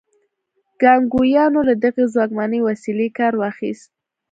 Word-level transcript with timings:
کانګویانو 0.81 1.59
له 1.69 1.73
دغې 1.83 2.03
ځواکمنې 2.13 2.59
وسیلې 2.67 3.07
کار 3.17 3.33
واخیست. 3.37 3.89